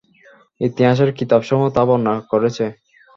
ইতিহাসের 0.61 1.09
কিতাবসমূহ 1.17 1.67
তা 1.75 1.81
বর্ণনা 1.87 2.13
করেছে। 2.31 2.65